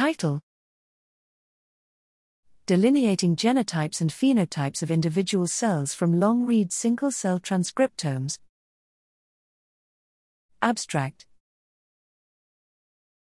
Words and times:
Title 0.00 0.40
Delineating 2.64 3.36
genotypes 3.36 4.00
and 4.00 4.08
phenotypes 4.08 4.82
of 4.82 4.90
individual 4.90 5.46
cells 5.46 5.92
from 5.92 6.18
long 6.18 6.46
read 6.46 6.72
single 6.72 7.10
cell 7.10 7.38
transcriptomes. 7.38 8.38
Abstract 10.62 11.26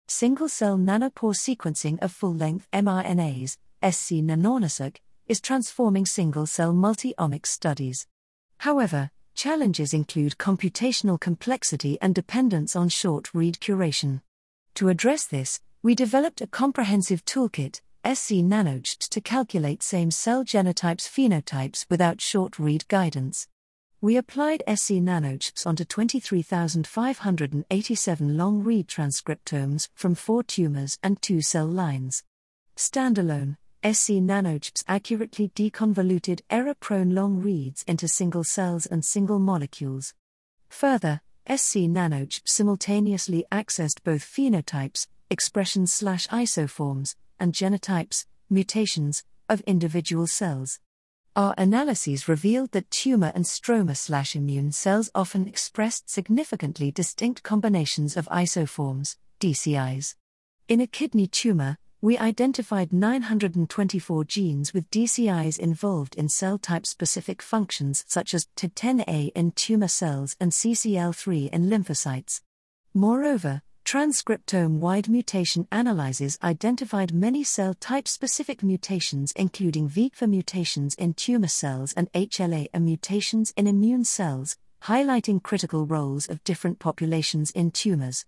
Single 0.09 0.49
cell 0.49 0.79
nanopore 0.79 1.35
sequencing 1.35 2.03
of 2.03 2.11
full 2.13 2.33
length 2.33 2.67
mRNAs, 2.73 3.59
SC 3.83 4.13
is 5.29 5.43
transforming 5.43 6.07
single 6.07 6.47
cell 6.47 6.73
multi 6.73 7.13
omics 7.19 7.49
studies. 7.49 8.07
However, 8.61 9.11
challenges 9.35 9.93
include 9.93 10.39
computational 10.39 11.21
complexity 11.21 11.99
and 12.01 12.15
dependence 12.15 12.75
on 12.75 12.89
short 12.89 13.35
read 13.35 13.61
curation. 13.61 14.23
To 14.77 14.89
address 14.89 15.27
this, 15.27 15.61
we 15.85 15.95
developed 15.95 16.41
a 16.41 16.47
comprehensive 16.47 17.23
toolkit, 17.27 17.83
SC 18.07 18.37
to 19.11 19.21
calculate 19.21 19.83
same 19.83 20.11
cell 20.11 20.43
genotypes 20.43 21.07
phenotypes 21.07 21.85
without 21.91 22.23
short 22.23 22.59
read 22.59 22.89
guidance. 22.89 23.49
We 24.01 24.17
applied 24.17 24.63
SC 24.67 24.93
NanoGPS 24.93 25.67
onto 25.67 25.85
23,587 25.85 28.37
long 28.39 28.65
read 28.65 28.89
transcriptomes 28.89 29.91
from 29.95 30.15
four 30.15 30.43
tumors 30.43 30.99
and 31.03 31.21
two 31.21 31.43
cell 31.43 31.67
lines. 31.67 32.25
Standalone, 32.75 33.59
SC 33.83 34.13
NanoGPS 34.13 34.85
accurately 34.89 35.51
deconvoluted 35.51 36.41
error 36.49 36.73
prone 36.73 37.15
long 37.15 37.43
reads 37.43 37.85
into 37.87 38.09
single 38.09 38.43
cells 38.43 38.87
and 38.87 39.05
single 39.05 39.39
molecules. 39.39 40.15
Further, 40.71 41.21
SC 41.47 41.81
simultaneously 42.47 43.45
accessed 43.53 44.03
both 44.03 44.23
phenotypes, 44.23 45.09
expressions 45.35 45.93
slash 45.93 46.29
isoforms, 46.29 47.17
and 47.41 47.53
genotypes, 47.53 48.25
mutations, 48.49 49.25
of 49.49 49.61
individual 49.63 50.29
cells. 50.29 50.79
Our 51.35 51.55
analyses 51.59 52.29
revealed 52.29 52.71
that 52.71 52.93
tumor 52.93 53.33
and 53.35 53.45
stroma 53.45 53.97
slash 53.97 54.37
immune 54.37 54.71
cells 54.71 55.11
often 55.13 55.49
expressed 55.49 56.09
significantly 56.09 56.93
distinct 56.93 57.43
combinations 57.43 58.17
of 58.17 58.29
isoforms, 58.29 59.17
DCIs. 59.41 60.15
In 60.69 60.81
a 60.81 60.87
kidney 60.87 61.27
tumor, 61.27 61.79
we 62.01 62.17
identified 62.17 62.93
924 62.93 64.25
genes 64.25 64.73
with 64.73 64.89
DCIs 64.91 65.59
involved 65.59 66.15
in 66.15 66.29
cell 66.29 66.59
type 66.59 66.87
specific 66.87 67.43
functions 67.43 68.05
such 68.07 68.35
as 68.35 68.47
PDE10A 68.57 69.33
in 69.35 69.51
tumor 69.51 69.89
cells 69.89 70.37
and 70.39 70.53
CCL3 70.53 71.51
in 71.51 71.69
lymphocytes. 71.69 72.43
Moreover, 72.95 73.63
transcriptome 73.95 74.81
wide 74.81 75.09
mutation 75.09 75.69
analyses 75.71 76.37
identified 76.43 77.15
many 77.15 77.45
cell 77.45 77.75
type 77.75 78.09
specific 78.09 78.61
mutations, 78.61 79.33
including 79.37 79.89
VEGFA 79.89 80.29
mutations 80.29 80.97
in 80.97 81.15
tumor 81.15 81.47
cells 81.47 81.93
and 81.93 82.11
HLA 82.11 82.67
mutations 82.81 83.53
in 83.57 83.69
immune 83.69 84.05
cells, 84.05 84.57
highlighting 84.83 85.41
critical 85.41 85.87
roles 85.87 86.29
of 86.29 86.43
different 86.43 86.81
populations 86.81 87.53
in 87.53 87.71
tumors. 87.71 88.27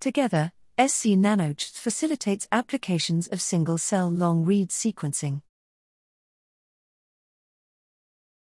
Together, 0.00 0.52
SC 0.78 1.16
NanoGPS 1.16 1.78
facilitates 1.78 2.46
applications 2.52 3.26
of 3.26 3.40
single 3.40 3.78
cell 3.78 4.10
long 4.10 4.44
read 4.44 4.68
sequencing. 4.68 5.40